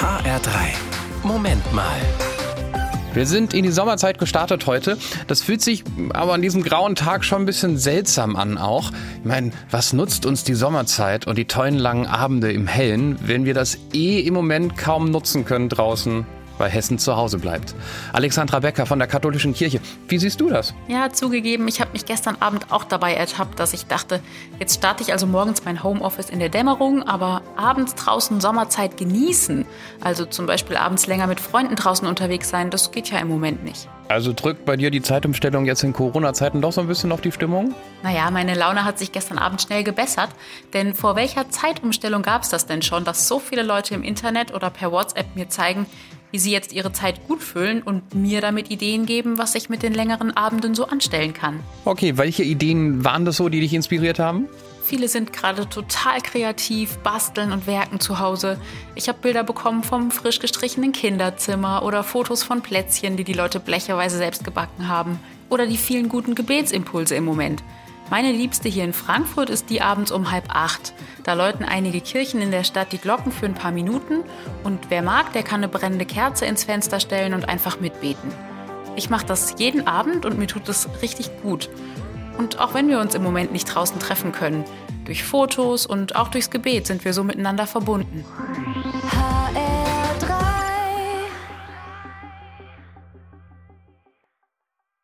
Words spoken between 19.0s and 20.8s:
Katholischen Kirche, wie siehst du das?